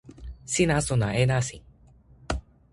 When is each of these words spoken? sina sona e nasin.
sina 0.53 0.77
sona 0.87 1.09
e 1.21 1.23
nasin. 1.29 1.63